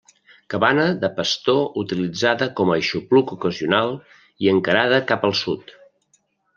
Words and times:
Cabana 0.53 0.85
de 1.03 1.09
pastor 1.19 1.59
utilitzada 1.83 2.49
com 2.61 2.73
a 2.73 2.79
aixopluc 2.79 3.37
ocasional 3.39 3.97
i 4.47 4.53
encarada 4.59 5.05
cap 5.15 5.33
al 5.33 5.41
sud. 5.47 5.81